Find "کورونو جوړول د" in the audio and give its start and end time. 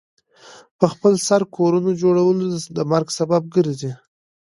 1.55-2.77